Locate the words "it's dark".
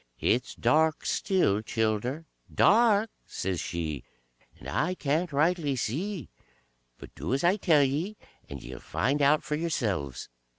0.19-1.05